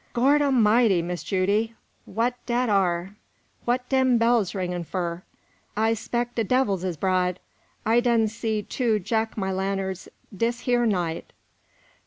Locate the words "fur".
4.83-5.21